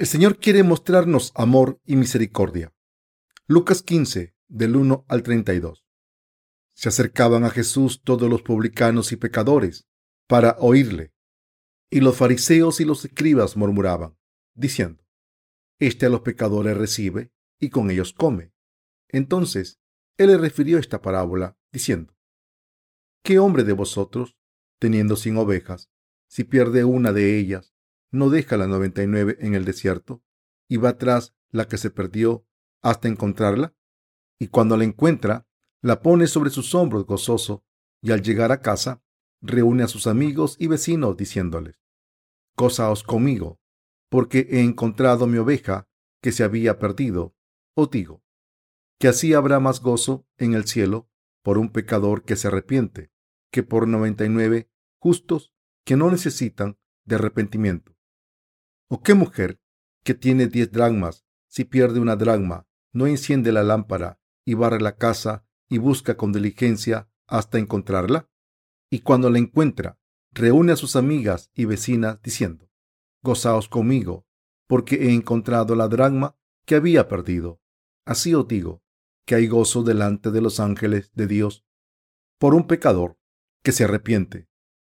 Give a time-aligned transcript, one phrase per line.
[0.00, 2.72] El Señor quiere mostrarnos amor y misericordia.
[3.46, 5.84] Lucas 15, del 1 al 32.
[6.72, 9.86] Se acercaban a Jesús todos los publicanos y pecadores
[10.26, 11.12] para oírle.
[11.90, 14.16] Y los fariseos y los escribas murmuraban,
[14.54, 15.04] diciendo,
[15.78, 18.54] Este a los pecadores recibe y con ellos come.
[19.06, 19.82] Entonces
[20.16, 22.16] él le refirió esta parábola, diciendo,
[23.22, 24.38] ¿Qué hombre de vosotros,
[24.78, 25.90] teniendo cien ovejas,
[26.26, 27.74] si pierde una de ellas,
[28.10, 30.22] no deja la noventa y nueve en el desierto
[30.68, 32.46] y va tras la que se perdió
[32.82, 33.74] hasta encontrarla?
[34.38, 35.46] Y cuando la encuentra,
[35.82, 37.64] la pone sobre sus hombros gozoso
[38.02, 39.02] y al llegar a casa,
[39.40, 41.80] reúne a sus amigos y vecinos diciéndoles,
[42.56, 43.60] Gozaos conmigo,
[44.10, 45.88] porque he encontrado mi oveja
[46.20, 47.34] que se había perdido.
[47.74, 48.22] Os digo,
[48.98, 51.08] que así habrá más gozo en el cielo
[51.42, 53.10] por un pecador que se arrepiente,
[53.50, 55.54] que por noventa y nueve justos
[55.84, 57.96] que no necesitan de arrepentimiento.
[58.92, 59.60] ¿O qué mujer
[60.02, 64.96] que tiene diez dracmas, si pierde una dracma, no enciende la lámpara y barre la
[64.96, 68.28] casa y busca con diligencia hasta encontrarla?
[68.90, 70.00] Y cuando la encuentra,
[70.32, 72.68] reúne a sus amigas y vecinas diciendo,
[73.22, 74.26] Gozaos conmigo,
[74.66, 77.60] porque he encontrado la dracma que había perdido.
[78.04, 78.82] Así os digo,
[79.24, 81.64] que hay gozo delante de los ángeles de Dios
[82.40, 83.20] por un pecador
[83.62, 84.48] que se arrepiente.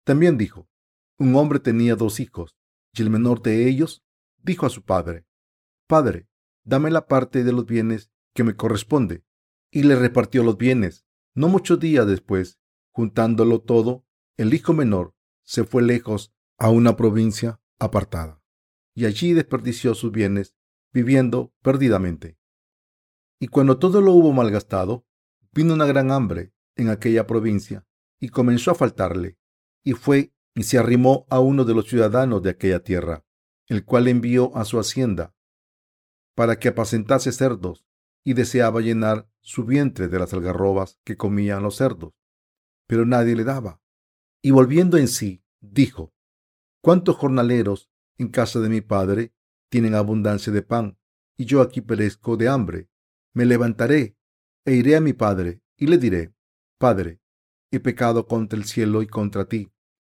[0.03, 0.69] También dijo,
[1.17, 2.57] un hombre tenía dos hijos,
[2.95, 4.05] y el menor de ellos
[4.43, 5.27] dijo a su padre,
[5.87, 6.29] Padre,
[6.65, 9.25] dame la parte de los bienes que me corresponde.
[9.71, 11.05] Y le repartió los bienes.
[11.35, 17.61] No muchos días después, juntándolo todo, el hijo menor se fue lejos a una provincia
[17.79, 18.41] apartada,
[18.95, 20.57] y allí desperdició sus bienes,
[20.93, 22.39] viviendo perdidamente.
[23.41, 25.07] Y cuando todo lo hubo malgastado,
[25.53, 27.85] vino una gran hambre en aquella provincia,
[28.21, 29.39] y comenzó a faltarle,
[29.83, 33.25] y fue y se arrimó a uno de los ciudadanos de aquella tierra,
[33.67, 35.35] el cual envió a su hacienda
[36.35, 37.87] para que apacentase cerdos,
[38.25, 42.15] y deseaba llenar su vientre de las algarrobas que comían los cerdos,
[42.87, 43.83] pero nadie le daba.
[44.43, 46.13] Y volviendo en sí, dijo,
[46.81, 49.35] ¿cuántos jornaleros en casa de mi padre
[49.69, 50.99] tienen abundancia de pan,
[51.37, 52.89] y yo aquí perezco de hambre?
[53.33, 54.17] Me levantaré
[54.65, 56.35] e iré a mi padre, y le diré,
[56.79, 57.21] Padre,
[57.71, 59.74] he pecado contra el cielo y contra ti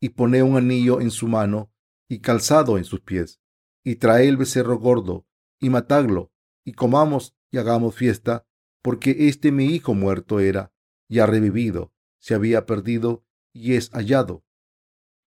[0.00, 1.72] y pone un anillo en su mano
[2.08, 3.40] y calzado en sus pies,
[3.84, 5.26] y trae el becerro gordo
[5.60, 6.32] y matadlo,
[6.64, 8.46] y comamos y hagamos fiesta,
[8.82, 10.72] porque este mi hijo muerto era,
[11.08, 14.44] y ha revivido, se había perdido y es hallado.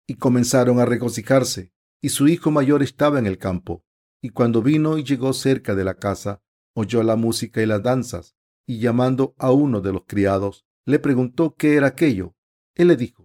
[0.07, 3.83] Y comenzaron a regocijarse, y su hijo mayor estaba en el campo,
[4.21, 6.41] y cuando vino y llegó cerca de la casa,
[6.73, 8.35] oyó la música y las danzas,
[8.67, 12.35] y llamando a uno de los criados, le preguntó qué era aquello.
[12.75, 13.24] Él le dijo,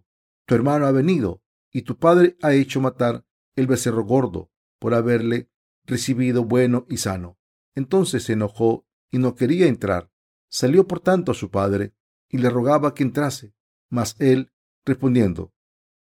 [0.50, 3.24] tu hermano ha venido y tu padre ha hecho matar
[3.54, 4.50] el becerro gordo
[4.80, 5.48] por haberle
[5.84, 7.38] recibido bueno y sano.
[7.76, 10.10] Entonces se enojó y no quería entrar.
[10.48, 11.94] Salió por tanto a su padre
[12.28, 13.54] y le rogaba que entrase.
[13.90, 14.50] Mas él,
[14.84, 15.54] respondiendo,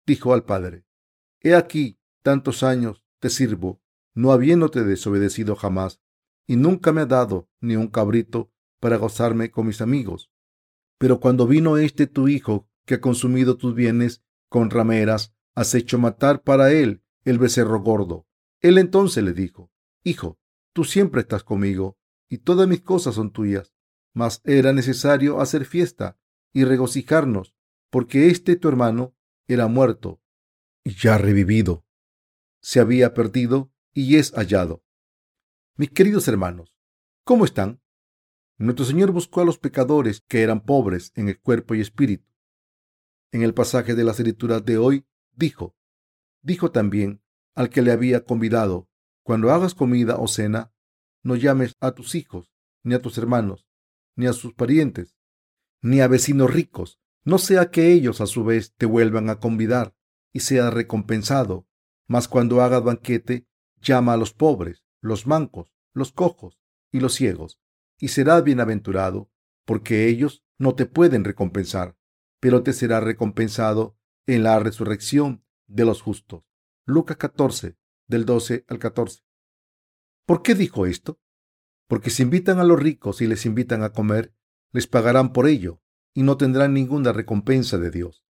[0.07, 0.85] dijo al padre,
[1.41, 3.81] He aquí tantos años te sirvo,
[4.13, 5.99] no habiéndote desobedecido jamás,
[6.47, 10.31] y nunca me ha dado ni un cabrito para gozarme con mis amigos.
[10.97, 15.97] Pero cuando vino este tu hijo que ha consumido tus bienes con rameras has hecho
[15.99, 18.27] matar para él el becerro gordo.
[18.59, 19.71] Él entonces le dijo,
[20.03, 20.39] Hijo,
[20.73, 21.97] tú siempre estás conmigo
[22.27, 23.73] y todas mis cosas son tuyas,
[24.13, 26.17] mas era necesario hacer fiesta
[26.51, 27.55] y regocijarnos,
[27.89, 29.15] porque este tu hermano
[29.47, 30.21] era muerto
[30.83, 31.85] y ya revivido.
[32.61, 34.83] Se había perdido y es hallado.
[35.75, 36.75] Mis queridos hermanos,
[37.23, 37.81] ¿cómo están?
[38.57, 42.28] Nuestro Señor buscó a los pecadores que eran pobres en el cuerpo y espíritu
[43.31, 45.05] en el pasaje de las escrituras de hoy,
[45.35, 45.75] dijo,
[46.41, 47.21] dijo también
[47.55, 48.89] al que le había convidado,
[49.23, 50.73] cuando hagas comida o cena,
[51.23, 52.51] no llames a tus hijos,
[52.83, 53.67] ni a tus hermanos,
[54.15, 55.15] ni a sus parientes,
[55.81, 59.93] ni a vecinos ricos, no sea que ellos a su vez te vuelvan a convidar
[60.33, 61.67] y sea recompensado.
[62.07, 63.45] Mas cuando hagas banquete,
[63.81, 66.59] llama a los pobres, los mancos, los cojos
[66.91, 67.59] y los ciegos,
[67.99, 69.29] y serás bienaventurado,
[69.65, 71.98] porque ellos no te pueden recompensar
[72.39, 73.97] pero te será recompensado
[74.27, 76.43] en la resurrección de los justos.
[76.85, 77.77] Lucas 14,
[78.07, 79.23] del 12 al 14.
[80.25, 81.19] ¿Por qué dijo esto?
[81.87, 84.35] Porque si invitan a los ricos y les invitan a comer,
[84.71, 85.81] les pagarán por ello
[86.13, 88.23] y no tendrán ninguna recompensa de Dios.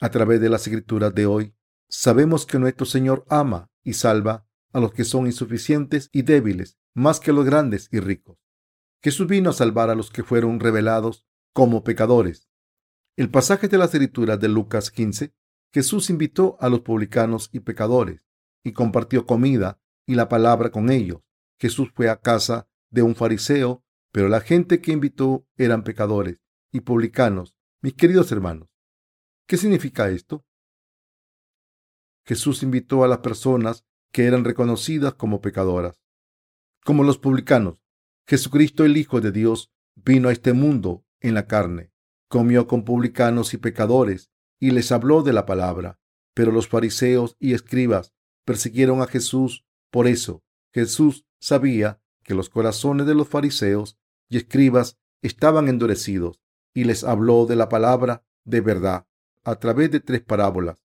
[0.00, 1.54] A través de las escrituras de hoy,
[1.88, 7.20] sabemos que nuestro Señor ama y salva a los que son insuficientes y débiles más
[7.20, 8.38] que a los grandes y ricos.
[9.02, 12.48] Jesús vino a salvar a los que fueron revelados como pecadores.
[13.14, 15.34] El pasaje de las escrituras de Lucas 15,
[15.70, 18.26] Jesús invitó a los publicanos y pecadores
[18.64, 21.20] y compartió comida y la palabra con ellos.
[21.58, 26.38] Jesús fue a casa de un fariseo, pero la gente que invitó eran pecadores
[26.72, 27.54] y publicanos.
[27.82, 28.70] Mis queridos hermanos,
[29.46, 30.46] ¿qué significa esto?
[32.24, 36.00] Jesús invitó a las personas que eran reconocidas como pecadoras.
[36.82, 37.78] Como los publicanos,
[38.26, 41.91] Jesucristo el Hijo de Dios vino a este mundo en la carne,
[42.32, 46.00] comió con publicanos y pecadores y les habló de la palabra.
[46.32, 48.14] Pero los fariseos y escribas
[48.46, 49.66] persiguieron a Jesús.
[49.90, 50.42] Por eso
[50.72, 53.98] Jesús sabía que los corazones de los fariseos
[54.30, 56.40] y escribas estaban endurecidos
[56.72, 59.06] y les habló de la palabra de verdad
[59.44, 60.82] a través de tres parábolas.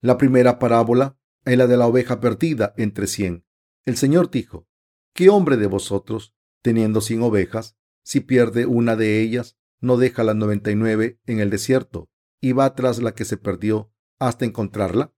[0.00, 3.44] La primera parábola es la de la oveja perdida entre cien.
[3.84, 4.66] El Señor dijo,
[5.12, 10.36] ¿qué hombre de vosotros, teniendo cien ovejas, si pierde una de ellas, no deja las
[10.36, 12.08] noventa y nueve en el desierto
[12.40, 15.12] y va tras la que se perdió hasta encontrarla?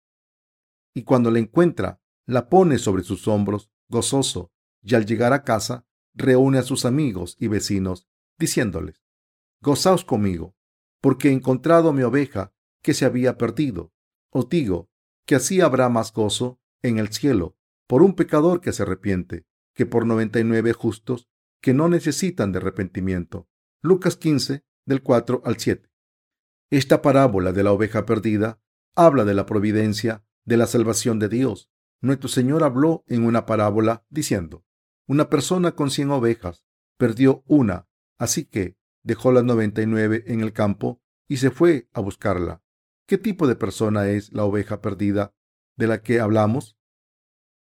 [0.95, 4.53] Y cuando la encuentra, la pone sobre sus hombros, gozoso,
[4.83, 8.09] y al llegar a casa, reúne a sus amigos y vecinos,
[8.39, 9.03] diciéndoles,
[9.63, 10.57] Gozaos conmigo,
[11.01, 13.93] porque he encontrado mi oveja que se había perdido.
[14.31, 14.91] Os digo
[15.27, 17.57] que así habrá más gozo en el cielo
[17.87, 21.29] por un pecador que se arrepiente que por noventa y nueve justos
[21.61, 23.49] que no necesitan de arrepentimiento.
[23.83, 25.91] Lucas 15, del 4 al 7.
[26.69, 28.61] Esta parábola de la oveja perdida
[28.95, 31.71] habla de la providencia de la salvación de Dios.
[32.03, 34.67] Nuestro Señor habló en una parábola diciendo,
[35.07, 36.63] una persona con cien ovejas
[36.99, 37.89] perdió una,
[38.19, 42.63] así que dejó las noventa y nueve en el campo y se fue a buscarla.
[43.07, 45.35] ¿Qué tipo de persona es la oveja perdida
[45.77, 46.77] de la que hablamos?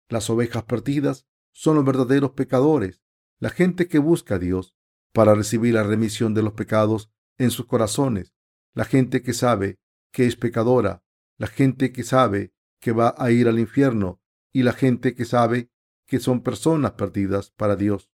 [0.10, 3.02] Las ovejas perdidas son los verdaderos pecadores,
[3.40, 4.76] la gente que busca a Dios
[5.14, 8.34] para recibir la remisión de los pecados en sus corazones,
[8.74, 9.80] la gente que sabe
[10.12, 11.04] que es pecadora,
[11.38, 14.22] la gente que sabe que va a ir al infierno
[14.54, 15.72] y la gente que sabe
[16.06, 18.12] que son personas perdidas para Dios.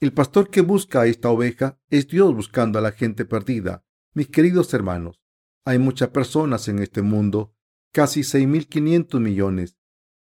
[0.00, 3.84] El pastor que busca a esta oveja es Dios buscando a la gente perdida.
[4.14, 5.20] Mis queridos hermanos,
[5.64, 7.54] hay muchas personas en este mundo,
[7.92, 9.76] casi 6.500 millones,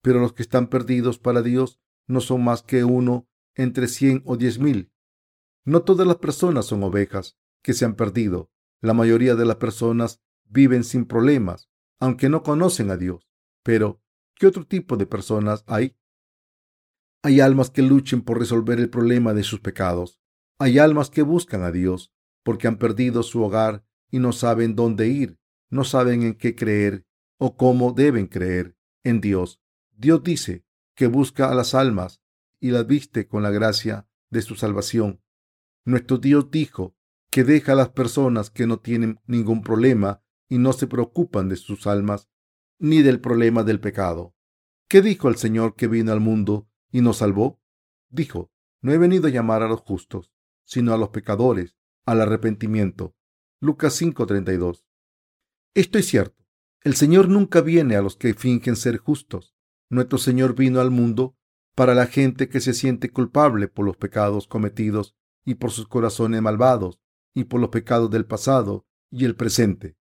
[0.02, 4.36] pero los que están perdidos para Dios no son más que uno entre 100 o
[4.36, 4.90] 10.000.
[5.64, 8.50] No todas las personas son ovejas que se han perdido.
[8.80, 11.68] La mayoría de las personas viven sin problemas,
[11.98, 13.28] aunque no conocen a Dios.
[13.62, 14.02] Pero,
[14.34, 15.96] ¿qué otro tipo de personas hay?
[17.22, 20.18] Hay almas que luchen por resolver el problema de sus pecados.
[20.58, 25.08] Hay almas que buscan a Dios porque han perdido su hogar y no saben dónde
[25.08, 27.06] ir, no saben en qué creer
[27.38, 29.60] o cómo deben creer en Dios.
[29.90, 30.64] Dios dice
[30.94, 32.22] que busca a las almas
[32.58, 35.22] y las viste con la gracia de su salvación.
[35.90, 36.94] Nuestro Dios dijo
[37.32, 41.56] que deja a las personas que no tienen ningún problema y no se preocupan de
[41.56, 42.28] sus almas
[42.78, 44.36] ni del problema del pecado.
[44.88, 47.60] ¿Qué dijo el Señor que vino al mundo y nos salvó?
[48.08, 50.32] Dijo, no he venido a llamar a los justos,
[50.64, 53.16] sino a los pecadores, al arrepentimiento.
[53.60, 54.84] Lucas 5:32.
[55.74, 56.46] Esto es cierto.
[56.82, 59.56] El Señor nunca viene a los que fingen ser justos.
[59.88, 61.36] Nuestro Señor vino al mundo
[61.74, 66.42] para la gente que se siente culpable por los pecados cometidos y por sus corazones
[66.42, 67.00] malvados
[67.34, 69.96] y por los pecados del pasado y el presente.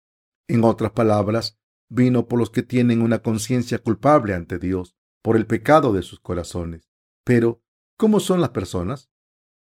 [0.48, 5.46] En otras palabras, vino por los que tienen una conciencia culpable ante Dios por el
[5.46, 6.90] pecado de sus corazones.
[7.24, 7.62] Pero,
[7.98, 9.10] ¿cómo son las personas?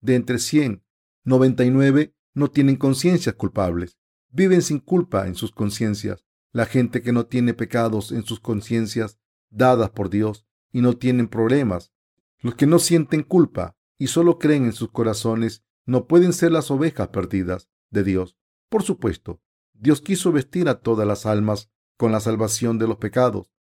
[0.02, 0.84] De entre cien,
[1.24, 3.98] noventa y nueve no tienen conciencias culpables,
[4.30, 6.26] viven sin culpa en sus conciencias.
[6.52, 9.20] La gente que no tiene pecados en sus conciencias
[9.50, 11.92] dadas por Dios y no tienen problemas.
[12.40, 16.70] Los que no sienten culpa y solo creen en sus corazones no pueden ser las
[16.70, 18.38] ovejas perdidas de Dios.
[18.70, 19.42] Por supuesto,
[19.74, 23.52] Dios quiso vestir a todas las almas con la salvación de los pecados.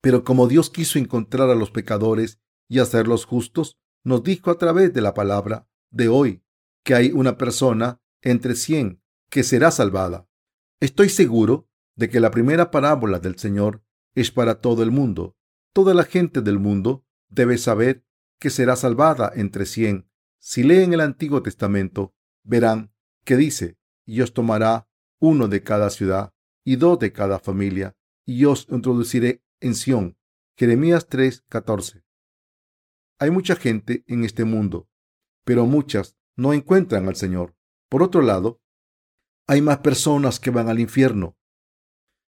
[0.00, 4.92] Pero como Dios quiso encontrar a los pecadores y hacerlos justos, nos dijo a través
[4.92, 6.44] de la palabra de hoy
[6.84, 10.28] que hay una persona entre cien que será salvada.
[10.80, 13.82] Estoy seguro de que la primera parábola del Señor
[14.14, 15.36] es para todo el mundo.
[15.72, 18.04] Toda la gente del mundo debe saber
[18.38, 20.11] que será salvada entre cien.
[20.44, 22.92] Si leen el Antiguo Testamento, verán
[23.24, 24.88] que dice, y os tomará
[25.20, 26.34] uno de cada ciudad
[26.64, 27.96] y dos de cada familia,
[28.26, 30.18] y os introduciré en Sión.
[30.56, 32.02] Jeremías 3:14.
[33.20, 34.88] Hay mucha gente en este mundo,
[35.44, 37.54] pero muchas no encuentran al Señor.
[37.88, 38.60] Por otro lado,
[39.46, 41.36] hay más personas que van al infierno.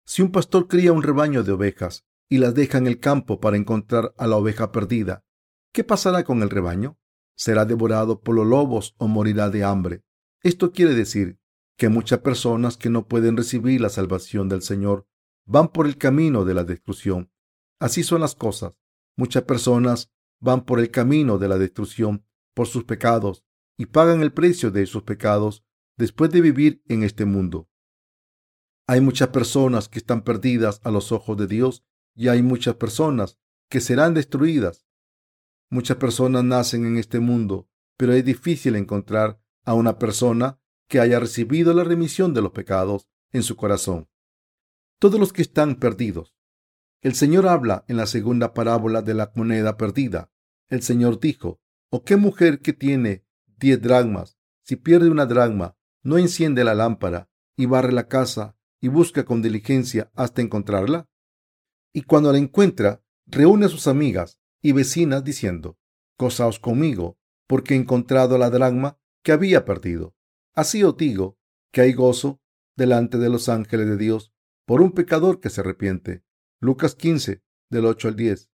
[0.07, 3.59] Si un pastor cría un rebaño de ovejas y las deja en el campo para
[3.59, 5.27] encontrar a la oveja perdida,
[5.75, 6.99] ¿qué pasará con el rebaño?
[7.39, 10.03] ¿Será devorado por los lobos o morirá de hambre?
[10.43, 11.39] Esto quiere decir
[11.77, 15.07] que muchas personas que no pueden recibir la salvación del Señor
[15.47, 17.31] van por el camino de la destrucción.
[17.79, 18.75] Así son las cosas.
[19.17, 23.45] Muchas personas van por el camino de la destrucción por sus pecados
[23.77, 25.65] y pagan el precio de sus pecados
[25.97, 27.69] después de vivir en este mundo.
[28.89, 31.85] Hay muchas personas que están perdidas a los ojos de Dios
[32.17, 33.39] y hay muchas personas
[33.71, 34.88] que serán destruidas.
[35.71, 40.59] Muchas personas nacen en este mundo, pero es difícil encontrar a una persona
[40.89, 44.09] que haya recibido la remisión de los pecados en su corazón.
[44.99, 46.35] Todos los que están perdidos.
[47.03, 50.33] El Señor habla en la segunda parábola de la moneda perdida.
[50.69, 51.61] El Señor dijo,
[51.91, 53.25] ¿o qué mujer que tiene
[53.59, 58.89] diez dragmas, si pierde una dragma, no enciende la lámpara y barre la casa y
[58.89, 61.09] busca con diligencia hasta encontrarla?
[61.93, 65.79] Y cuando la encuentra, reúne a sus amigas y vecinas diciendo,
[66.19, 70.15] Gozaos conmigo, porque he encontrado la dragma que había perdido.
[70.55, 71.39] Así os digo
[71.73, 72.41] que hay gozo
[72.77, 74.33] delante de los ángeles de Dios
[74.67, 76.25] por un pecador que se arrepiente.
[76.61, 78.51] Lucas 15, del 8 al 10.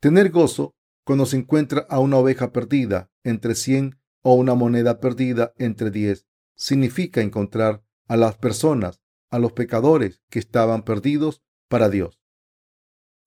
[0.00, 0.74] Tener gozo
[1.04, 6.26] cuando se encuentra a una oveja perdida entre cien o una moneda perdida entre diez
[6.56, 9.00] significa encontrar a las personas,
[9.30, 12.20] a los pecadores que estaban perdidos para Dios.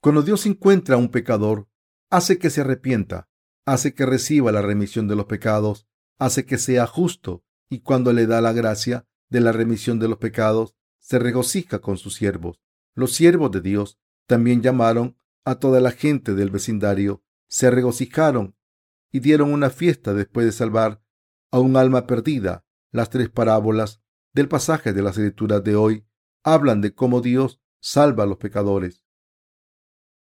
[0.01, 1.69] Cuando Dios encuentra a un pecador,
[2.09, 3.29] hace que se arrepienta,
[3.65, 5.87] hace que reciba la remisión de los pecados,
[6.17, 10.17] hace que sea justo y cuando le da la gracia de la remisión de los
[10.17, 12.61] pecados, se regocija con sus siervos.
[12.95, 18.55] Los siervos de Dios también llamaron a toda la gente del vecindario, se regocijaron
[19.11, 21.01] y dieron una fiesta después de salvar
[21.51, 22.65] a un alma perdida.
[22.91, 24.01] Las tres parábolas
[24.33, 26.05] del pasaje de las escrituras de hoy
[26.43, 29.03] hablan de cómo Dios salva a los pecadores.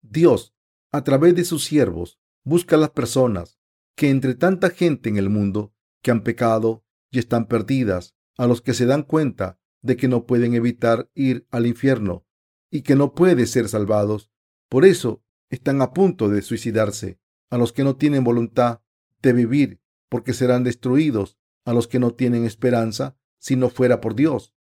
[0.01, 0.55] Dios,
[0.91, 3.59] a través de sus siervos, busca a las personas
[3.95, 8.63] que entre tanta gente en el mundo que han pecado y están perdidas, a los
[8.63, 12.25] que se dan cuenta de que no pueden evitar ir al infierno
[12.71, 14.31] y que no pueden ser salvados.
[14.69, 17.19] Por eso están a punto de suicidarse,
[17.51, 18.83] a los que no tienen voluntad
[19.21, 24.15] de vivir, porque serán destruidos, a los que no tienen esperanza si no fuera por
[24.15, 24.55] Dios.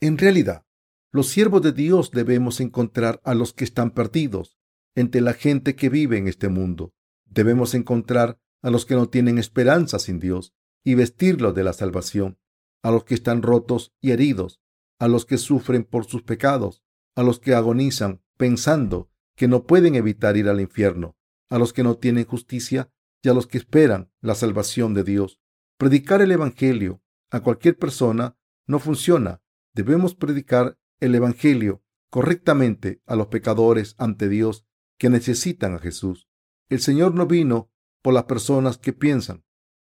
[0.00, 0.64] En realidad,
[1.12, 4.59] los siervos de Dios debemos encontrar a los que están perdidos
[4.94, 6.92] entre la gente que vive en este mundo.
[7.24, 10.54] Debemos encontrar a los que no tienen esperanza sin Dios
[10.84, 12.38] y vestirlos de la salvación,
[12.82, 14.60] a los que están rotos y heridos,
[14.98, 16.82] a los que sufren por sus pecados,
[17.14, 21.16] a los que agonizan pensando que no pueden evitar ir al infierno,
[21.48, 22.90] a los que no tienen justicia
[23.22, 25.38] y a los que esperan la salvación de Dios.
[25.78, 29.42] Predicar el Evangelio a cualquier persona no funciona.
[29.74, 34.66] Debemos predicar el Evangelio correctamente a los pecadores ante Dios
[35.00, 36.28] que necesitan a Jesús.
[36.68, 39.46] El Señor no vino por las personas que piensan,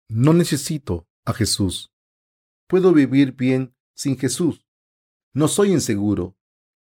[0.07, 1.91] no necesito a Jesús.
[2.67, 4.67] Puedo vivir bien sin Jesús.
[5.33, 6.37] No soy inseguro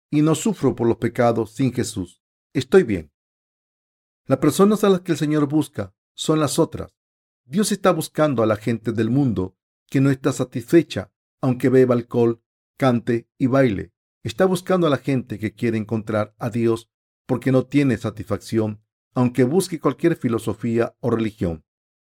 [0.09, 2.23] y no sufro por los pecados sin Jesús.
[2.53, 3.13] Estoy bien.
[4.25, 6.97] Las personas a las que el Señor busca son las otras.
[7.45, 9.55] Dios está buscando a la gente del mundo
[9.85, 12.41] que no está satisfecha aunque beba alcohol,
[12.77, 13.93] cante y baile.
[14.23, 16.89] Está buscando a la gente que quiere encontrar a Dios
[17.27, 18.81] porque no tiene satisfacción
[19.13, 21.63] aunque busque cualquier filosofía o religión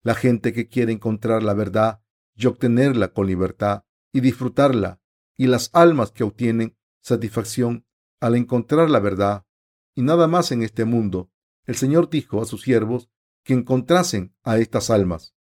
[0.07, 2.01] la gente que quiere encontrar la verdad
[2.33, 3.83] y obtenerla con libertad
[4.13, 5.01] y disfrutarla,
[5.35, 7.85] y las almas que obtienen satisfacción
[8.21, 9.45] al encontrar la verdad
[9.95, 11.29] y nada más en este mundo.
[11.65, 13.09] El Señor dijo a sus siervos
[13.43, 15.35] que encontrasen a estas almas.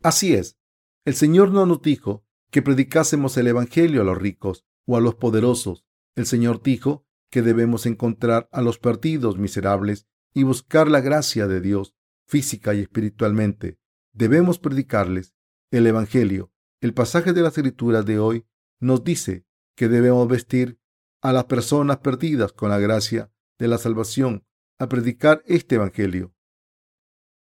[0.00, 0.58] Así es,
[1.04, 5.16] el Señor no nos dijo que predicásemos el Evangelio a los ricos o a los
[5.16, 5.84] poderosos.
[6.14, 11.62] El Señor dijo que debemos encontrar a los perdidos miserables y buscar la gracia de
[11.62, 11.94] Dios
[12.26, 13.78] física y espiritualmente.
[14.12, 15.34] Debemos predicarles
[15.70, 16.52] el Evangelio.
[16.82, 18.46] El pasaje de la escritura de hoy
[18.80, 20.78] nos dice que debemos vestir
[21.22, 24.44] a las personas perdidas con la gracia de la salvación
[24.78, 26.34] a predicar este Evangelio.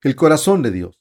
[0.02, 1.00] El corazón de Dios.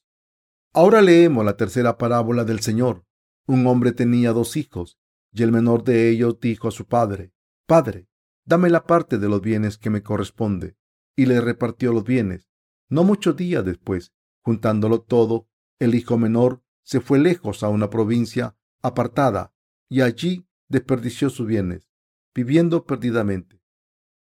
[0.74, 3.06] Ahora leemos la tercera parábola del Señor.
[3.48, 4.98] Un hombre tenía dos hijos,
[5.34, 7.34] y el menor de ellos dijo a su padre,
[7.66, 8.08] Padre,
[8.48, 10.78] dame la parte de los bienes que me corresponde.
[11.16, 12.50] Y le repartió los bienes.
[12.90, 15.48] No muchos días después, juntándolo todo,
[15.80, 19.54] el hijo menor se fue lejos a una provincia apartada
[19.90, 21.90] y allí desperdició sus bienes,
[22.34, 23.62] viviendo perdidamente.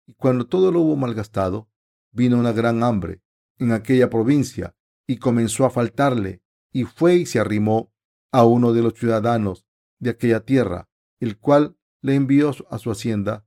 [0.05, 1.69] Y cuando todo lo hubo malgastado,
[2.11, 3.21] vino una gran hambre,
[3.59, 4.75] en aquella provincia
[5.07, 6.41] y comenzó a faltarle
[6.71, 7.93] y fue y se arrimó
[8.31, 9.65] a uno de los ciudadanos
[9.99, 13.46] de aquella tierra, el cual le envió a su hacienda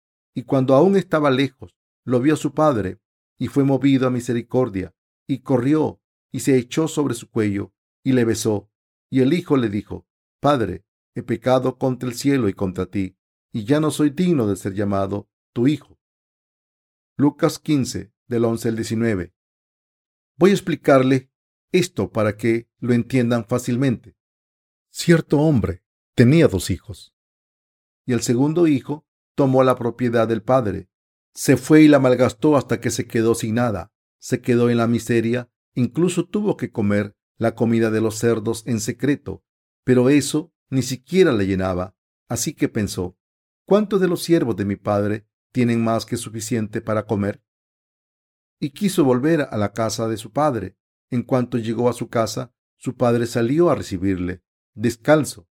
[0.33, 2.99] y cuando aún estaba lejos, lo vio su padre
[3.37, 4.95] y fue movido a misericordia
[5.27, 7.73] y corrió y se echó sobre su cuello
[8.03, 8.69] y le besó.
[9.09, 10.07] Y el hijo le dijo,
[10.39, 10.85] Padre,
[11.15, 13.17] he pecado contra el cielo y contra ti,
[13.51, 15.99] y ya no soy digno de ser llamado tu hijo.
[17.17, 19.33] Lucas 15, del 11 al 19.
[20.37, 21.29] Voy a explicarle
[21.71, 24.15] esto para que lo entiendan fácilmente.
[24.89, 25.83] Cierto hombre
[26.15, 27.13] tenía dos hijos,
[28.05, 30.91] y el segundo hijo tomó la propiedad del padre
[31.33, 33.91] se fue y la malgastó hasta que se quedó sin nada.
[34.19, 38.79] Se quedó en la miseria, incluso tuvo que comer la comida de los cerdos en
[38.79, 39.43] secreto,
[39.83, 41.95] pero eso ni siquiera le llenaba.
[42.27, 43.17] Así que pensó,
[43.65, 47.43] ¿cuántos de los siervos de mi padre tienen más que suficiente para comer?
[48.59, 50.77] Y quiso volver a la casa de su padre.
[51.09, 54.43] En cuanto llegó a su casa, su padre salió a recibirle,
[54.75, 55.49] descalzo.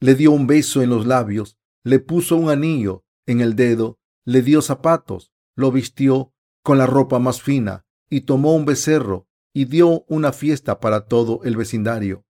[0.00, 4.42] Le dio un beso en los labios, le puso un anillo en el dedo le
[4.42, 10.04] dio zapatos, lo vistió con la ropa más fina y tomó un becerro y dio
[10.08, 12.24] una fiesta para todo el vecindario.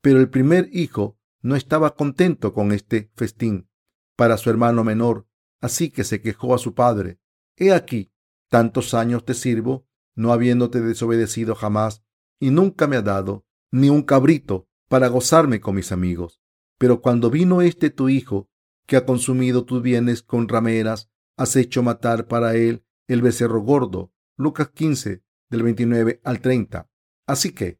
[0.00, 3.68] Pero el primer hijo no estaba contento con este festín
[4.16, 5.26] para su hermano menor,
[5.60, 7.18] así que se quejó a su padre.
[7.56, 8.12] He aquí,
[8.48, 12.04] tantos años te sirvo, no habiéndote desobedecido jamás,
[12.38, 16.40] y nunca me ha dado ni un cabrito para gozarme con mis amigos.
[16.78, 18.49] Pero cuando vino este tu hijo,
[18.90, 24.12] que ha consumido tus bienes con rameras has hecho matar para él el becerro gordo.
[24.36, 26.90] Lucas 15, del 29 al 30.
[27.24, 27.78] Así que,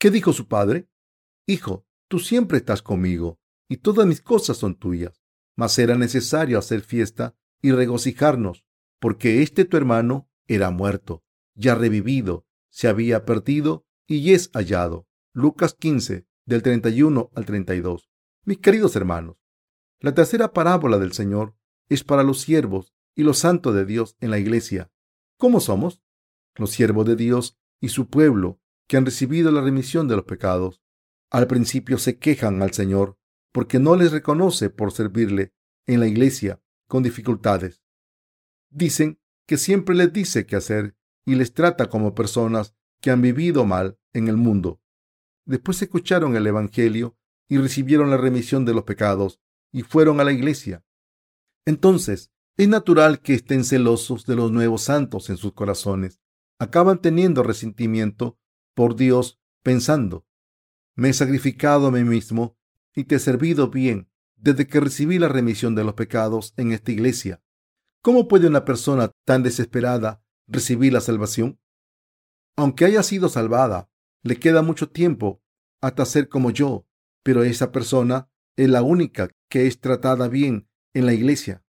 [0.00, 0.88] ¿qué dijo su padre?
[1.46, 5.22] Hijo, tú siempre estás conmigo y todas mis cosas son tuyas.
[5.54, 8.66] Mas era necesario hacer fiesta y regocijarnos,
[8.98, 11.22] porque este tu hermano era muerto,
[11.54, 15.06] ya revivido, se había perdido y es hallado.
[15.32, 18.10] Lucas 15, del 31 al 32.
[18.44, 19.36] Mis queridos hermanos,
[20.00, 21.56] la tercera parábola del Señor
[21.88, 24.92] es para los siervos y los santos de Dios en la iglesia.
[25.36, 26.02] ¿Cómo somos?
[26.54, 30.82] Los siervos de Dios y su pueblo que han recibido la remisión de los pecados.
[31.30, 33.18] Al principio se quejan al Señor
[33.52, 35.52] porque no les reconoce por servirle
[35.86, 37.82] en la iglesia con dificultades.
[38.70, 43.64] Dicen que siempre les dice qué hacer y les trata como personas que han vivido
[43.64, 44.80] mal en el mundo.
[45.44, 47.16] Después escucharon el Evangelio
[47.48, 49.40] y recibieron la remisión de los pecados
[49.72, 50.84] y fueron a la iglesia.
[51.66, 56.20] Entonces es natural que estén celosos de los nuevos santos en sus corazones.
[56.58, 58.38] Acaban teniendo resentimiento
[58.74, 60.26] por Dios pensando,
[60.96, 62.56] me he sacrificado a mí mismo
[62.94, 66.90] y te he servido bien desde que recibí la remisión de los pecados en esta
[66.90, 67.40] iglesia.
[68.02, 71.60] ¿Cómo puede una persona tan desesperada recibir la salvación?
[72.56, 73.88] Aunque haya sido salvada,
[74.22, 75.40] le queda mucho tiempo
[75.80, 76.86] hasta ser como yo,
[77.22, 81.64] pero esa persona es la única que es tratada bien en la iglesia.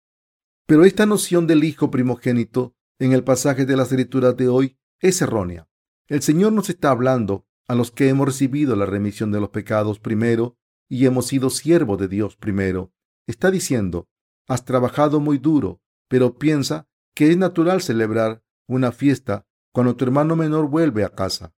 [0.66, 5.20] Pero esta noción del hijo primogénito en el pasaje de las escrituras de hoy es
[5.20, 5.68] errónea.
[6.06, 9.98] El Señor nos está hablando a los que hemos recibido la remisión de los pecados
[9.98, 10.56] primero
[10.88, 12.92] y hemos sido siervos de Dios primero.
[13.26, 14.08] Está diciendo,
[14.46, 20.36] has trabajado muy duro, pero piensa que es natural celebrar una fiesta cuando tu hermano
[20.36, 21.54] menor vuelve a casa.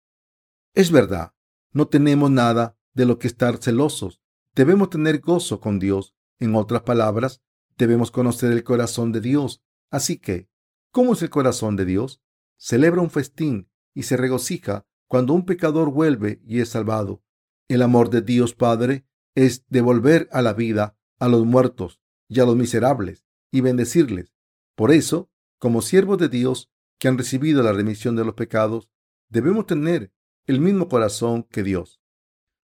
[0.74, 1.34] Es verdad,
[1.72, 4.22] no tenemos nada de lo que estar celosos.
[4.54, 6.14] Debemos tener gozo con Dios.
[6.38, 7.42] En otras palabras,
[7.76, 9.62] Debemos conocer el corazón de Dios.
[9.90, 10.48] Así que,
[10.90, 12.22] ¿cómo es el corazón de Dios?
[12.56, 17.22] Celebra un festín y se regocija cuando un pecador vuelve y es salvado.
[17.68, 22.44] El amor de Dios Padre es devolver a la vida a los muertos y a
[22.44, 24.34] los miserables y bendecirles.
[24.76, 28.88] Por eso, como siervos de Dios que han recibido la remisión de los pecados,
[29.28, 30.12] debemos tener
[30.46, 32.00] el mismo corazón que Dios.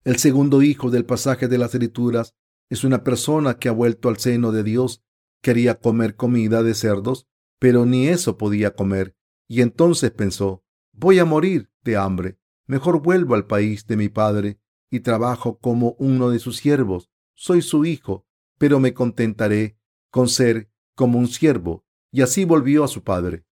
[0.05, 2.33] El segundo hijo del pasaje de las Escrituras
[2.69, 5.03] es una persona que ha vuelto al seno de Dios.
[5.41, 7.27] Quería comer comida de cerdos,
[7.59, 9.15] pero ni eso podía comer.
[9.47, 12.39] Y entonces pensó, voy a morir de hambre.
[12.65, 14.59] Mejor vuelvo al país de mi padre
[14.89, 17.09] y trabajo como uno de sus siervos.
[17.33, 18.25] Soy su hijo,
[18.57, 19.77] pero me contentaré
[20.11, 21.85] con ser como un siervo.
[22.11, 23.45] Y así volvió a su padre.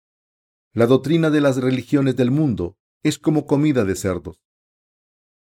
[0.72, 4.42] La doctrina de las religiones del mundo es como comida de cerdos.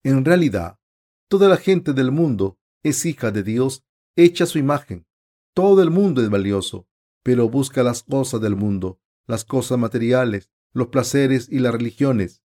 [0.04, 0.80] En realidad,
[1.28, 3.84] toda la gente del mundo es hija de Dios,
[4.16, 5.06] hecha su imagen.
[5.54, 6.88] Todo el mundo es valioso,
[7.24, 12.44] pero busca las cosas del mundo, las cosas materiales, los placeres y las religiones.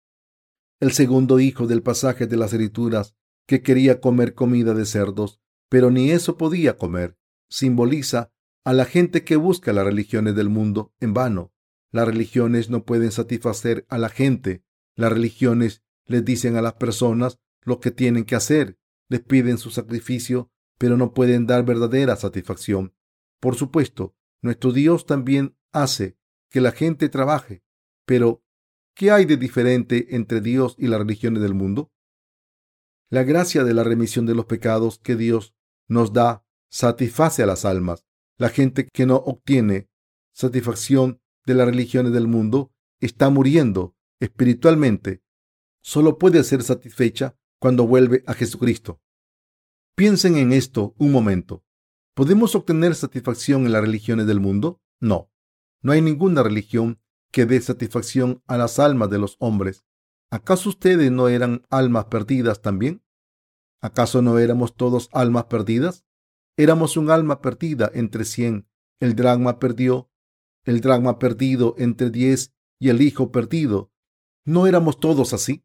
[0.78, 3.14] El segundo hijo del pasaje de las escrituras,
[3.46, 8.32] que quería comer comida de cerdos, pero ni eso podía comer, simboliza
[8.64, 11.52] a la gente que busca las religiones del mundo en vano.
[11.90, 14.62] Las religiones no pueden satisfacer a la gente.
[14.94, 19.70] Las religiones les dicen a las personas lo que tienen que hacer, les piden su
[19.70, 22.94] sacrificio, pero no pueden dar verdadera satisfacción.
[23.40, 26.16] Por supuesto, nuestro Dios también hace
[26.48, 27.62] que la gente trabaje,
[28.06, 28.42] pero
[28.94, 31.92] ¿qué hay de diferente entre Dios y las religiones del mundo?
[33.08, 35.54] La gracia de la remisión de los pecados que Dios
[35.88, 38.06] nos da satisface a las almas.
[38.38, 39.90] La gente que no obtiene
[40.32, 45.22] satisfacción de las religiones del mundo está muriendo espiritualmente.
[45.82, 49.00] Solo puede ser satisfecha cuando vuelve a Jesucristo.
[49.94, 51.62] Piensen en esto un momento.
[52.14, 54.80] ¿Podemos obtener satisfacción en las religiones del mundo?
[54.98, 55.30] No.
[55.82, 59.84] No hay ninguna religión que dé satisfacción a las almas de los hombres.
[60.30, 63.04] ¿Acaso ustedes no eran almas perdidas también?
[63.82, 66.04] ¿Acaso no éramos todos almas perdidas?
[66.56, 68.68] Éramos un alma perdida entre cien.
[69.00, 70.10] El dragma perdió,
[70.64, 73.92] el dragma perdido entre diez y el hijo perdido.
[74.44, 75.64] ¿No éramos todos así?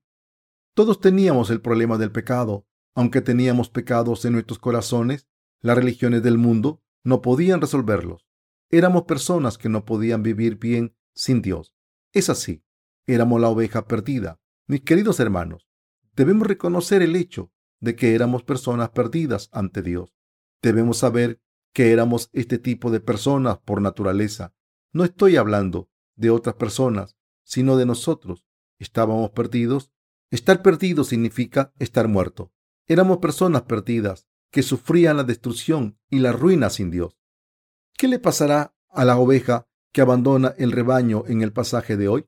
[0.76, 2.68] Todos teníamos el problema del pecado.
[2.94, 5.28] Aunque teníamos pecados en nuestros corazones,
[5.62, 8.28] las religiones del mundo no podían resolverlos.
[8.70, 11.74] Éramos personas que no podían vivir bien sin Dios.
[12.12, 12.64] Es así.
[13.08, 14.42] Éramos la oveja perdida.
[14.68, 15.70] Mis queridos hermanos,
[16.14, 20.14] debemos reconocer el hecho de que éramos personas perdidas ante Dios.
[20.62, 21.42] Debemos saber
[21.74, 24.54] que éramos este tipo de personas por naturaleza.
[24.92, 28.46] No estoy hablando de otras personas, sino de nosotros.
[28.78, 29.94] Estábamos perdidos.
[30.36, 32.52] Estar perdido significa estar muerto.
[32.88, 37.18] Éramos personas perdidas que sufrían la destrucción y la ruina sin Dios.
[37.98, 42.26] ¿Qué le pasará a la oveja que abandona el rebaño en el pasaje de hoy?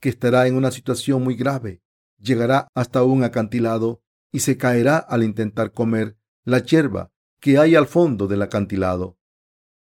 [0.00, 1.82] Que estará en una situación muy grave.
[2.16, 7.88] Llegará hasta un acantilado y se caerá al intentar comer la hierba que hay al
[7.88, 9.18] fondo del acantilado,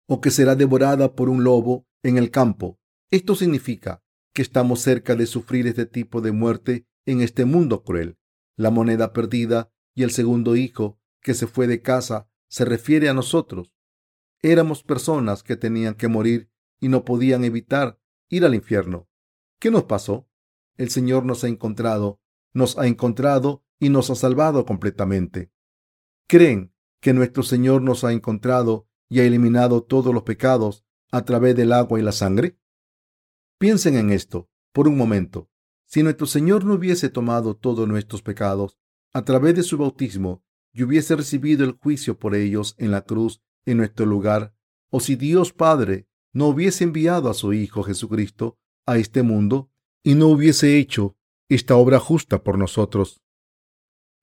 [0.07, 2.79] o que será devorada por un lobo en el campo.
[3.11, 4.01] Esto significa
[4.33, 8.17] que estamos cerca de sufrir este tipo de muerte en este mundo cruel.
[8.55, 13.13] La moneda perdida y el segundo hijo que se fue de casa se refiere a
[13.13, 13.73] nosotros.
[14.41, 19.07] Éramos personas que tenían que morir y no podían evitar ir al infierno.
[19.59, 20.27] ¿Qué nos pasó?
[20.75, 22.19] El Señor nos ha encontrado,
[22.51, 25.51] nos ha encontrado y nos ha salvado completamente.
[26.27, 31.55] ¿Creen que nuestro Señor nos ha encontrado y ha eliminado todos los pecados a través
[31.55, 32.57] del agua y la sangre?
[33.57, 35.49] Piensen en esto por un momento.
[35.93, 38.79] Si nuestro Señor no hubiese tomado todos nuestros pecados
[39.13, 43.43] a través de su bautismo y hubiese recibido el juicio por ellos en la cruz
[43.67, 44.55] en nuestro lugar,
[44.89, 49.69] o si Dios Padre no hubiese enviado a su Hijo Jesucristo a este mundo
[50.01, 51.15] y no hubiese hecho
[51.47, 53.21] esta obra justa por nosotros,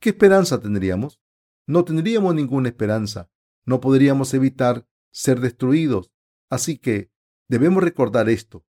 [0.01, 1.21] ¿qué esperanza tendríamos?
[1.69, 3.31] no tendríamos ninguna esperanza,
[3.65, 6.11] no podríamos evitar ser destruidos.
[6.51, 7.13] Así que
[7.49, 8.65] debemos recordar esto.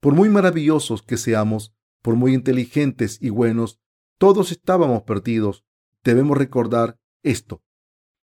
[0.00, 3.80] Por muy maravillosos que seamos, por muy inteligentes y buenos,
[4.18, 5.64] todos estábamos perdidos.
[6.02, 7.62] Debemos recordar esto.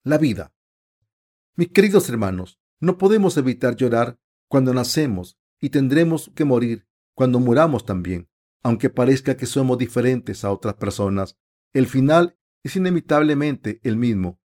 [0.05, 0.53] La vida.
[1.57, 7.85] Mis queridos hermanos, no podemos evitar llorar cuando nacemos y tendremos que morir cuando muramos
[7.85, 8.29] también.
[8.63, 11.37] Aunque parezca que somos diferentes a otras personas,
[11.73, 14.41] el final es inevitablemente el mismo,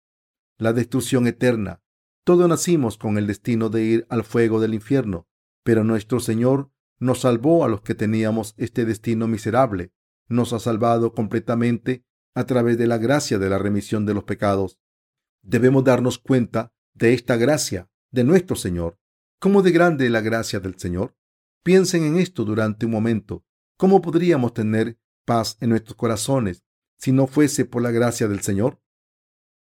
[0.57, 1.81] la destrucción eterna.
[2.23, 5.27] Todos nacimos con el destino de ir al fuego del infierno,
[5.63, 9.91] pero nuestro Señor nos salvó a los que teníamos este destino miserable.
[10.27, 14.79] Nos ha salvado completamente a través de la gracia de la remisión de los pecados.
[15.41, 18.97] Debemos darnos cuenta de esta gracia de nuestro Señor.
[19.39, 21.15] ¿Cómo de grande es la gracia del Señor?
[21.63, 23.45] Piensen en esto durante un momento.
[23.77, 26.63] ¿Cómo podríamos tener paz en nuestros corazones
[26.97, 28.81] si no fuese por la gracia del Señor?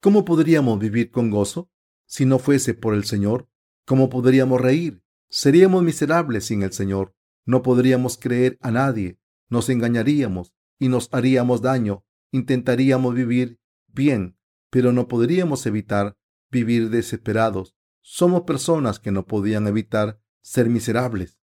[0.01, 1.71] ¿Cómo podríamos vivir con gozo
[2.07, 3.49] si no fuese por el Señor?
[3.85, 5.03] ¿Cómo podríamos reír?
[5.29, 7.15] Seríamos miserables sin el Señor.
[7.45, 9.19] No podríamos creer a nadie.
[9.49, 12.05] Nos engañaríamos y nos haríamos daño.
[12.33, 14.37] Intentaríamos vivir bien,
[14.71, 16.17] pero no podríamos evitar
[16.51, 17.77] vivir desesperados.
[18.01, 21.39] Somos personas que no podían evitar ser miserables.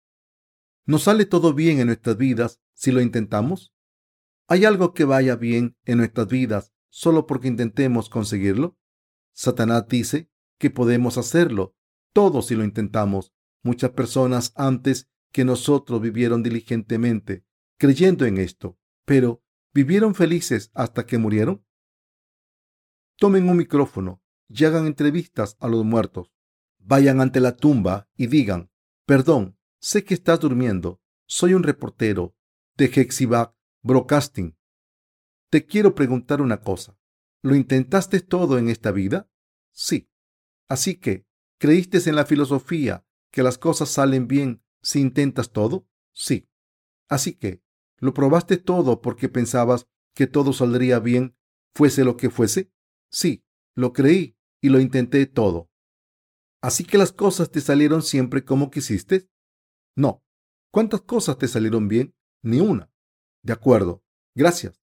[0.85, 3.75] ¿Nos sale todo bien en nuestras vidas si lo intentamos?
[4.47, 8.77] ¿Hay algo que vaya bien en nuestras vidas solo porque intentemos conseguirlo?
[9.33, 11.77] Satanás dice que podemos hacerlo,
[12.13, 13.33] todo si lo intentamos.
[13.63, 17.45] Muchas personas antes que nosotros vivieron diligentemente,
[17.79, 19.43] creyendo en esto, pero
[19.73, 21.65] ¿vivieron felices hasta que murieron?
[23.17, 26.33] Tomen un micrófono y hagan entrevistas a los muertos.
[26.79, 28.71] Vayan ante la tumba y digan,
[29.07, 32.35] perdón, sé que estás durmiendo, soy un reportero
[32.77, 34.57] de Hexiback Broadcasting.
[35.51, 36.99] Te quiero preguntar una cosa.
[37.43, 39.31] ¿Lo intentaste todo en esta vida?
[39.73, 40.11] Sí.
[40.69, 41.27] Así que,
[41.59, 45.87] ¿creíste en la filosofía que las cosas salen bien si intentas todo?
[46.13, 46.49] Sí.
[47.09, 47.63] Así que,
[47.99, 51.37] ¿lo probaste todo porque pensabas que todo saldría bien,
[51.75, 52.73] fuese lo que fuese?
[53.11, 55.71] Sí, lo creí y lo intenté todo.
[56.63, 59.29] ¿Así que las cosas te salieron siempre como quisiste?
[59.97, 60.23] No.
[60.71, 62.15] ¿Cuántas cosas te salieron bien?
[62.43, 62.93] Ni una.
[63.43, 64.05] De acuerdo.
[64.35, 64.81] Gracias.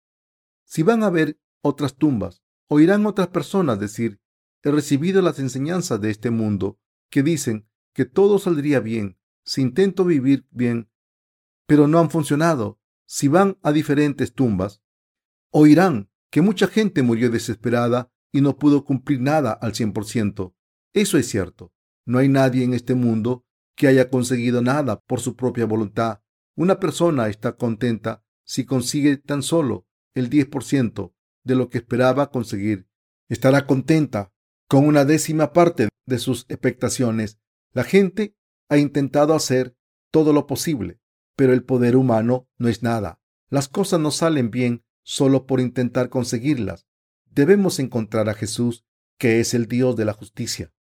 [0.66, 4.20] Si van a ver otras tumbas, oirán otras personas decir,
[4.64, 6.80] he recibido las enseñanzas de este mundo
[7.10, 10.88] que dicen que todo saldría bien si intento vivir bien,
[11.66, 12.80] pero no han funcionado.
[13.08, 14.84] Si van a diferentes tumbas,
[15.50, 20.54] oirán que mucha gente murió desesperada y no pudo cumplir nada al 100%.
[20.94, 21.74] Eso es cierto.
[22.06, 26.22] No hay nadie en este mundo que haya conseguido nada por su propia voluntad.
[26.56, 32.88] Una persona está contenta si consigue tan solo el 10% de lo que esperaba conseguir.
[33.28, 34.32] Estará contenta
[34.68, 37.40] con una décima parte de sus expectaciones.
[37.78, 38.36] La gente
[38.70, 39.78] ha intentado hacer
[40.10, 41.00] todo lo posible,
[41.36, 43.22] pero el poder humano no es nada.
[43.50, 46.88] Las cosas no salen bien solo por intentar conseguirlas.
[47.30, 48.84] Debemos encontrar a Jesús,
[49.20, 50.74] que es el Dios de la justicia.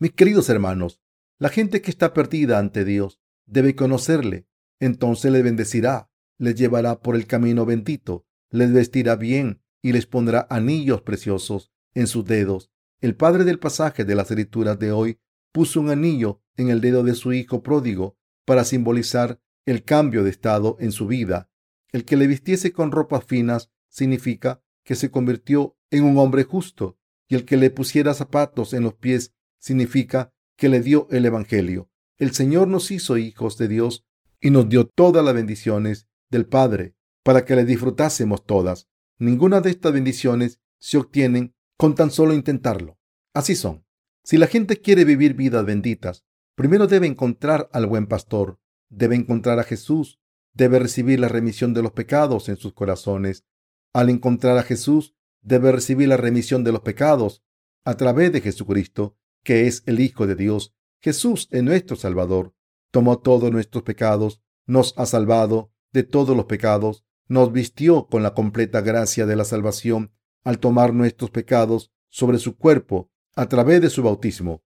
[0.00, 1.00] Mis queridos hermanos,
[1.38, 4.48] la gente que está perdida ante Dios debe conocerle.
[4.80, 10.48] Entonces le bendecirá, les llevará por el camino bendito, les vestirá bien y les pondrá
[10.50, 12.72] anillos preciosos en sus dedos.
[13.00, 15.20] El padre del pasaje de las escrituras de hoy
[15.56, 20.28] puso un anillo en el dedo de su hijo pródigo para simbolizar el cambio de
[20.28, 21.48] estado en su vida.
[21.92, 26.98] El que le vistiese con ropas finas significa que se convirtió en un hombre justo,
[27.26, 31.88] y el que le pusiera zapatos en los pies significa que le dio el Evangelio.
[32.18, 34.04] El Señor nos hizo hijos de Dios
[34.42, 38.90] y nos dio todas las bendiciones del Padre para que le disfrutásemos todas.
[39.18, 42.98] Ninguna de estas bendiciones se obtienen con tan solo intentarlo.
[43.32, 43.85] Así son.
[44.28, 46.24] Si la gente quiere vivir vidas benditas,
[46.56, 48.58] primero debe encontrar al buen pastor,
[48.88, 50.18] debe encontrar a Jesús,
[50.52, 53.46] debe recibir la remisión de los pecados en sus corazones.
[53.92, 57.44] Al encontrar a Jesús, debe recibir la remisión de los pecados
[57.84, 60.74] a través de Jesucristo, que es el Hijo de Dios.
[61.00, 62.52] Jesús es nuestro Salvador.
[62.90, 68.34] Tomó todos nuestros pecados, nos ha salvado de todos los pecados, nos vistió con la
[68.34, 70.10] completa gracia de la salvación
[70.42, 74.64] al tomar nuestros pecados sobre su cuerpo a través de su bautismo.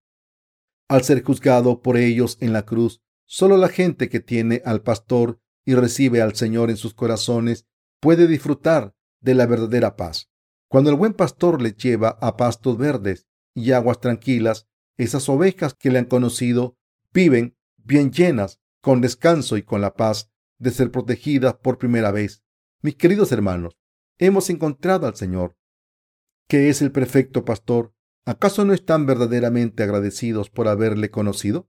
[0.88, 5.40] Al ser juzgado por ellos en la cruz, solo la gente que tiene al pastor
[5.64, 7.66] y recibe al Señor en sus corazones
[8.00, 10.30] puede disfrutar de la verdadera paz.
[10.68, 15.90] Cuando el buen pastor le lleva a pastos verdes y aguas tranquilas, esas ovejas que
[15.90, 16.76] le han conocido
[17.12, 22.42] viven bien llenas, con descanso y con la paz de ser protegidas por primera vez.
[22.82, 23.76] Mis queridos hermanos,
[24.18, 25.56] hemos encontrado al Señor,
[26.48, 27.94] que es el perfecto pastor.
[28.26, 31.68] ¿Acaso no están verdaderamente agradecidos por haberle conocido?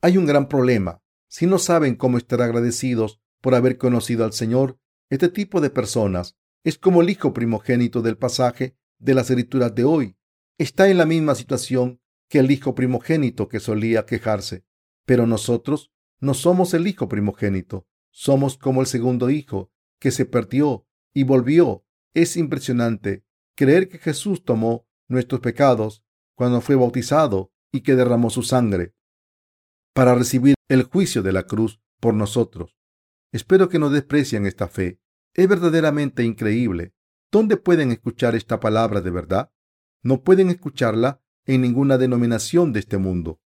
[0.00, 1.02] Hay un gran problema.
[1.28, 4.78] Si no saben cómo estar agradecidos por haber conocido al Señor,
[5.10, 9.84] este tipo de personas es como el hijo primogénito del pasaje de las escrituras de
[9.84, 10.16] hoy.
[10.58, 14.64] Está en la misma situación que el hijo primogénito que solía quejarse.
[15.04, 20.86] Pero nosotros no somos el hijo primogénito, somos como el segundo hijo que se perdió
[21.12, 21.84] y volvió.
[22.14, 28.42] Es impresionante creer que Jesús tomó nuestros pecados cuando fue bautizado y que derramó su
[28.42, 28.94] sangre
[29.92, 32.76] para recibir el juicio de la cruz por nosotros.
[33.32, 35.00] Espero que no desprecian esta fe
[35.34, 36.94] es verdaderamente increíble.
[37.30, 39.50] ¿Dónde pueden escuchar esta palabra de verdad?
[40.02, 43.40] No pueden escucharla en ninguna denominación de este mundo.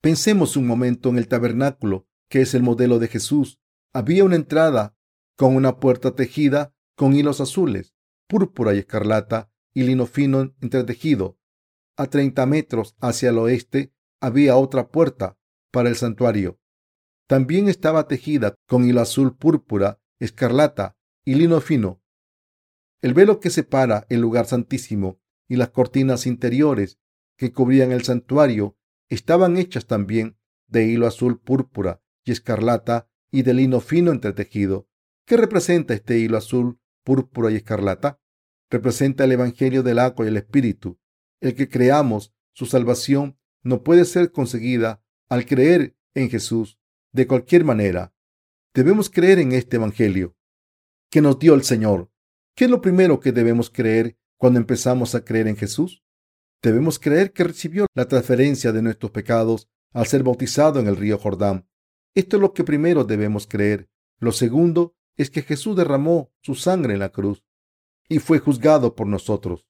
[0.00, 3.58] Pensemos un momento en el tabernáculo, que es el modelo de Jesús.
[3.92, 4.96] Había una entrada
[5.36, 7.94] con una puerta tejida con hilos azules,
[8.28, 11.38] púrpura y escarlata y lino fino entretejido.
[11.96, 15.38] A treinta metros hacia el oeste había otra puerta
[15.70, 16.58] para el santuario.
[17.26, 22.02] También estaba tejida con hilo azul, púrpura, escarlata y lino fino.
[23.02, 26.98] El velo que separa el lugar santísimo y las cortinas interiores
[27.36, 28.76] que cubrían el santuario
[29.08, 34.88] estaban hechas también de hilo azul púrpura y escarlata y de lino fino entretejido.
[35.24, 38.20] ¿Qué representa este hilo azul, púrpura y escarlata?
[38.70, 41.00] Representa el Evangelio del agua y el Espíritu.
[41.40, 46.78] El que creamos su salvación no puede ser conseguida al creer en Jesús.
[47.12, 48.14] De cualquier manera,
[48.72, 50.36] debemos creer en este Evangelio
[51.10, 52.12] que nos dio el Señor.
[52.54, 56.04] ¿Qué es lo primero que debemos creer cuando empezamos a creer en Jesús?
[56.62, 61.18] Debemos creer que recibió la transferencia de nuestros pecados al ser bautizado en el río
[61.18, 61.66] Jordán.
[62.14, 63.90] Esto es lo que primero debemos creer.
[64.20, 67.44] Lo segundo es que Jesús derramó su sangre en la cruz
[68.10, 69.68] y fue juzgado por nosotros.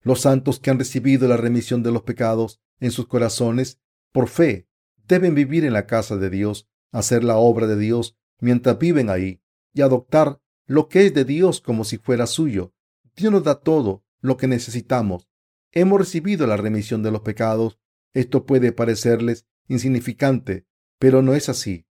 [0.00, 3.78] Los santos que han recibido la remisión de los pecados en sus corazones
[4.10, 4.66] por fe
[5.06, 9.42] deben vivir en la casa de Dios, hacer la obra de Dios mientras viven ahí
[9.74, 12.72] y adoptar lo que es de Dios como si fuera suyo.
[13.14, 15.28] Dios nos da todo lo que necesitamos.
[15.70, 17.78] Hemos recibido la remisión de los pecados.
[18.14, 20.66] Esto puede parecerles insignificante,
[20.98, 21.86] pero no es así.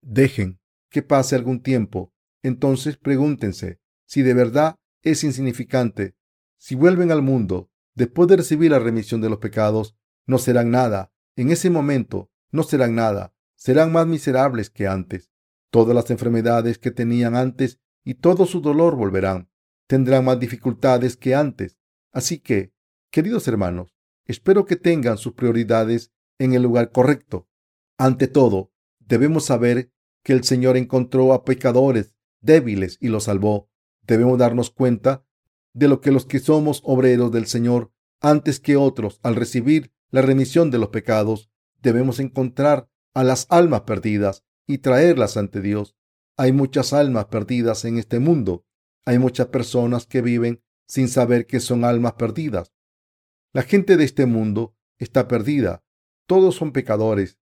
[0.00, 0.58] Dejen
[0.90, 2.12] que pase algún tiempo.
[2.42, 4.76] Entonces pregúntense si de verdad
[5.10, 6.16] es insignificante
[6.58, 11.12] si vuelven al mundo después de recibir la remisión de los pecados, no serán nada.
[11.36, 13.34] En ese momento no serán nada.
[13.54, 15.30] Serán más miserables que antes.
[15.70, 19.48] Todas las enfermedades que tenían antes y todo su dolor volverán.
[19.86, 21.78] Tendrán más dificultades que antes.
[22.12, 22.72] Así que,
[23.10, 27.48] queridos hermanos, espero que tengan sus prioridades en el lugar correcto.
[27.96, 29.92] Ante todo, debemos saber
[30.22, 33.70] que el Señor encontró a pecadores débiles y los salvó.
[34.06, 35.24] Debemos darnos cuenta
[35.72, 40.22] de lo que los que somos obreros del Señor antes que otros al recibir la
[40.22, 41.50] remisión de los pecados,
[41.82, 45.96] debemos encontrar a las almas perdidas y traerlas ante Dios.
[46.36, 48.64] Hay muchas almas perdidas en este mundo.
[49.04, 52.72] Hay muchas personas que viven sin saber que son almas perdidas.
[53.52, 55.84] La gente de este mundo está perdida.
[56.26, 57.38] Todos son pecadores.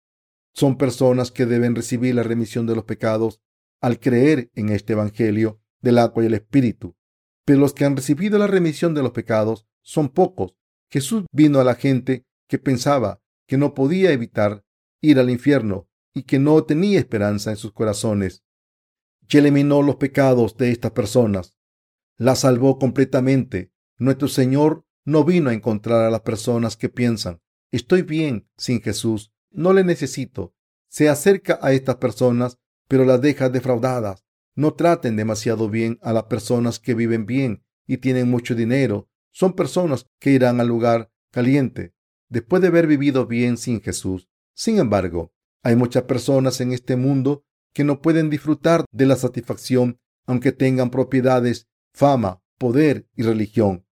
[0.53, 3.41] Son personas que deben recibir la remisión de los pecados
[3.81, 6.97] al creer en este Evangelio del agua y el Espíritu
[7.45, 10.57] pero los que han recibido la remisión de los pecados son pocos.
[10.91, 14.65] Jesús vino a la gente que pensaba que no podía evitar
[15.01, 18.45] ir al infierno y que no tenía esperanza en sus corazones.
[19.29, 21.57] Y eliminó los pecados de estas personas.
[22.17, 23.73] La salvó completamente.
[23.99, 29.33] Nuestro Señor no vino a encontrar a las personas que piensan, estoy bien sin Jesús,
[29.51, 30.55] no le necesito.
[30.89, 34.24] Se acerca a estas personas, pero las deja defraudadas.
[34.55, 39.09] No traten demasiado bien a las personas que viven bien y tienen mucho dinero.
[39.33, 41.95] Son personas que irán al lugar caliente
[42.29, 44.29] después de haber vivido bien sin Jesús.
[44.55, 49.99] Sin embargo, hay muchas personas en este mundo que no pueden disfrutar de la satisfacción
[50.27, 53.87] aunque tengan propiedades, fama, poder y religión.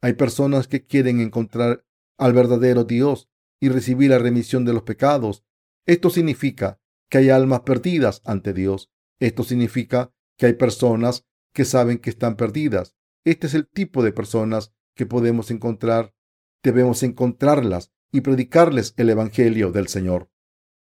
[0.00, 1.84] Hay personas que quieren encontrar
[2.18, 3.28] al verdadero Dios
[3.60, 5.44] y recibir la remisión de los pecados.
[5.86, 8.90] Esto significa que hay almas perdidas ante Dios.
[9.20, 12.96] Esto significa que hay personas que saben que están perdidas.
[13.24, 16.14] Este es el tipo de personas que podemos encontrar.
[16.62, 20.30] Debemos encontrarlas y predicarles el Evangelio del Señor.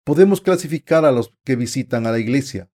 [0.04, 2.72] Podemos clasificar a los que visitan a la iglesia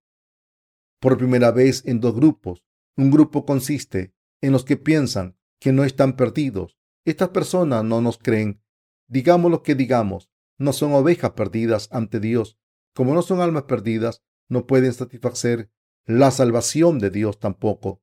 [1.00, 2.64] por primera vez en dos grupos.
[2.96, 6.78] Un grupo consiste en los que piensan que no están perdidos.
[7.06, 8.62] Estas personas no nos creen.
[9.08, 12.58] Digamos lo que digamos, no son ovejas perdidas ante Dios.
[12.94, 15.72] Como no son almas perdidas, no pueden satisfacer
[16.06, 18.02] la salvación de Dios tampoco.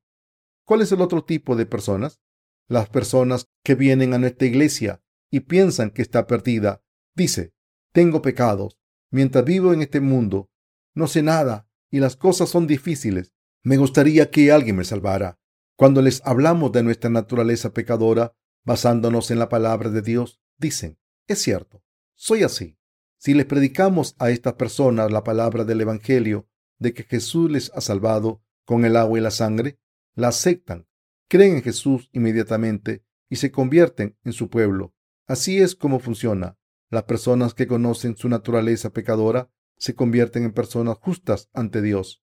[0.65, 2.21] ¿Cuál es el otro tipo de personas?
[2.67, 6.83] Las personas que vienen a nuestra iglesia y piensan que está perdida.
[7.15, 7.53] Dice,
[7.91, 8.77] tengo pecados.
[9.11, 10.49] Mientras vivo en este mundo,
[10.93, 13.33] no sé nada y las cosas son difíciles.
[13.63, 15.39] Me gustaría que alguien me salvara.
[15.77, 21.41] Cuando les hablamos de nuestra naturaleza pecadora, basándonos en la palabra de Dios, dicen, es
[21.41, 21.83] cierto,
[22.15, 22.77] soy así.
[23.25, 27.81] Si les predicamos a estas personas la palabra del Evangelio de que Jesús les ha
[27.81, 29.79] salvado con el agua y la sangre,
[30.13, 30.87] la aceptan,
[31.27, 34.93] creen en Jesús inmediatamente y se convierten en su pueblo.
[35.25, 36.59] Así es como funciona.
[36.91, 42.23] Las personas que conocen su naturaleza pecadora se convierten en personas justas ante Dios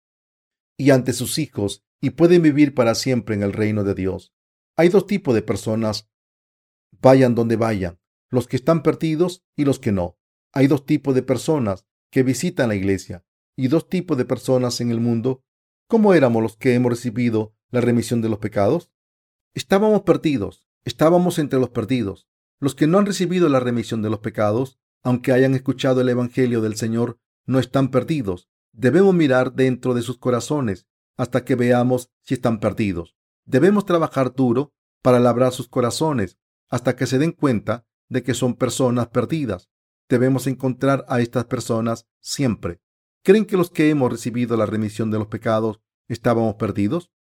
[0.77, 4.33] y ante sus hijos y pueden vivir para siempre en el reino de Dios.
[4.77, 6.09] Hay dos tipos de personas,
[7.01, 10.17] vayan donde vayan, los que están perdidos y los que no.
[10.57, 13.25] Hay dos tipos de personas que visitan la iglesia
[13.57, 15.43] y dos tipos de personas en el mundo.
[15.89, 18.89] ¿Cómo éramos los que hemos recibido la remisión de los pecados?
[19.53, 22.29] Estábamos perdidos, estábamos entre los perdidos.
[22.61, 26.61] Los que no han recibido la remisión de los pecados, aunque hayan escuchado el Evangelio
[26.61, 28.47] del Señor, no están perdidos.
[28.71, 30.87] Debemos mirar dentro de sus corazones
[31.17, 33.17] hasta que veamos si están perdidos.
[33.43, 36.39] Debemos trabajar duro para labrar sus corazones
[36.69, 39.69] hasta que se den cuenta de que son personas perdidas
[40.09, 42.81] debemos encontrar a estas personas siempre.
[43.23, 47.11] ¿Creen que los que hemos recibido la remisión de los pecados estábamos perdidos?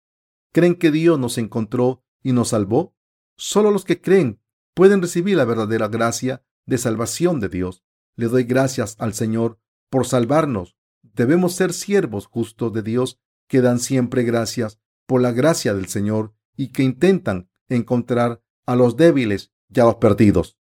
[0.53, 2.95] ¿Creen que Dios nos encontró y nos salvó?
[3.37, 4.41] Solo los que creen
[4.74, 7.85] pueden recibir la verdadera gracia de salvación de Dios.
[8.16, 9.59] Le doy gracias al Señor
[9.91, 10.76] por salvarnos.
[11.03, 13.18] Debemos ser siervos justos de Dios
[13.49, 18.97] que dan siempre gracias por la gracia del Señor y que intentan encontrar a los
[18.97, 20.59] débiles y a los perdidos.